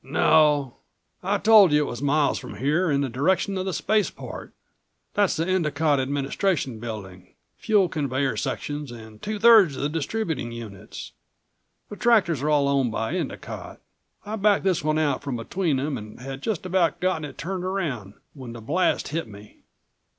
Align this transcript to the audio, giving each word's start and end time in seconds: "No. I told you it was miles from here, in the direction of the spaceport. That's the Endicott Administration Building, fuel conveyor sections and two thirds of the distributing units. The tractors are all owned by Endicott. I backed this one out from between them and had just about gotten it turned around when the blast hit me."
"No. 0.03 0.77
I 1.21 1.37
told 1.37 1.71
you 1.71 1.83
it 1.85 1.87
was 1.87 2.01
miles 2.01 2.39
from 2.39 2.55
here, 2.55 2.89
in 2.89 3.01
the 3.01 3.07
direction 3.07 3.55
of 3.55 3.67
the 3.67 3.71
spaceport. 3.71 4.51
That's 5.13 5.35
the 5.35 5.47
Endicott 5.47 5.99
Administration 5.99 6.79
Building, 6.79 7.35
fuel 7.59 7.87
conveyor 7.87 8.35
sections 8.35 8.91
and 8.91 9.21
two 9.21 9.37
thirds 9.37 9.75
of 9.75 9.83
the 9.83 9.89
distributing 9.89 10.51
units. 10.51 11.11
The 11.91 11.97
tractors 11.97 12.41
are 12.41 12.49
all 12.49 12.67
owned 12.67 12.91
by 12.91 13.13
Endicott. 13.13 13.79
I 14.25 14.37
backed 14.37 14.63
this 14.63 14.83
one 14.83 14.97
out 14.97 15.21
from 15.21 15.35
between 15.35 15.77
them 15.77 15.99
and 15.99 16.19
had 16.19 16.41
just 16.41 16.65
about 16.65 16.99
gotten 16.99 17.23
it 17.23 17.37
turned 17.37 17.63
around 17.63 18.15
when 18.33 18.53
the 18.53 18.59
blast 18.61 19.09
hit 19.09 19.27
me." 19.27 19.57